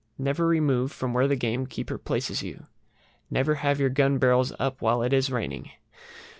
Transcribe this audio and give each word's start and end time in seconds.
Never 0.17 0.47
remove 0.47 0.91
from 0.91 1.13
where 1.13 1.27
the 1.27 1.35
gamekeeper 1.35 1.99
places 1.99 2.41
you. 2.41 2.65
Never 3.29 3.53
have 3.61 3.79
your 3.79 3.89
gun 3.91 4.17
barrels 4.17 4.51
up 4.57 4.81
while 4.81 5.03
it 5.03 5.13
is 5.13 5.29
raining. 5.29 5.69